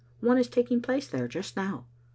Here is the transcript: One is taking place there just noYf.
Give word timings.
One 0.19 0.39
is 0.39 0.49
taking 0.49 0.81
place 0.81 1.07
there 1.07 1.27
just 1.27 1.55
noYf. 1.55 1.83